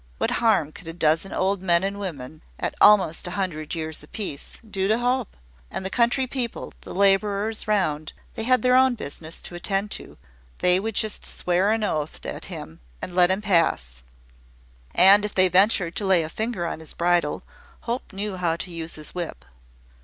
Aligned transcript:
What 0.17 0.31
harm 0.41 0.71
could 0.71 0.87
a 0.87 0.93
dozen 0.93 1.31
old 1.31 1.61
men 1.61 1.83
and 1.83 1.99
women, 1.99 2.41
at 2.57 2.73
almost 2.81 3.27
a 3.27 3.37
hundred 3.37 3.75
years 3.75 4.01
apiece, 4.01 4.53
do 4.67 4.87
to 4.87 4.97
Hope? 4.97 5.37
and 5.69 5.85
the 5.85 5.91
country 5.91 6.25
people, 6.25 6.73
the 6.81 6.91
labourers 6.95 7.67
round, 7.67 8.11
they 8.33 8.41
had 8.41 8.63
their 8.63 8.75
own 8.75 8.95
business 8.95 9.43
to 9.43 9.53
attend 9.53 9.91
to: 9.91 10.17
they 10.57 10.79
would 10.79 10.95
just 10.95 11.23
swear 11.23 11.69
an 11.71 11.83
oath 11.83 12.25
at 12.25 12.45
him, 12.45 12.79
and 12.99 13.13
let 13.13 13.29
him 13.29 13.43
pass; 13.43 14.03
and 14.95 15.23
if 15.23 15.35
they 15.35 15.47
ventured 15.49 15.95
to 15.97 16.05
lay 16.07 16.23
a 16.23 16.29
finger 16.29 16.65
on 16.65 16.79
his 16.79 16.95
bridle, 16.95 17.43
Hope 17.81 18.11
knew 18.11 18.37
how 18.37 18.55
to 18.55 18.71
use 18.71 18.95
his 18.95 19.13
whip. 19.13 19.45